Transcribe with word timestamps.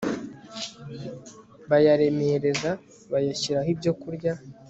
bayaremereza 1.69 2.71
bayashyiraho 3.11 3.67
ibyokurya 3.75 4.33